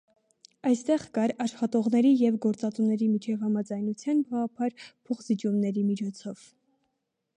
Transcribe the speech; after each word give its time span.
Այստեղ 0.69 1.03
կար 1.17 1.33
աշխատողների 1.45 2.13
և 2.23 2.39
գործատուների 2.45 3.11
միջև 3.11 3.43
համաձայնության 3.49 4.25
գաղափար 4.31 4.75
«փոխզիջումների» 4.87 5.85
միջոցով։ 5.91 6.43